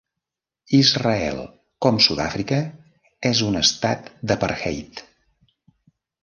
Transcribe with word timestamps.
Israel, 0.77 1.41
com 1.85 1.99
Sud-àfrica, 2.05 2.57
és 3.31 3.43
un 3.49 3.61
estat 3.61 4.11
d'apartheid. 4.33 5.05